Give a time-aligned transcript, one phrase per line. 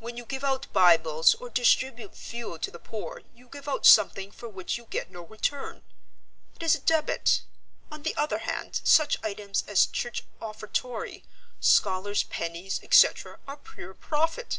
[0.00, 4.32] When you give out Bibles or distribute fuel to the poor you give out something
[4.32, 5.84] for which you get no return.
[6.56, 7.42] It is a debit.
[7.88, 11.22] On the other hand, such items as Church Offertory,
[11.60, 14.58] Scholars' Pennies, etc., are pure profit.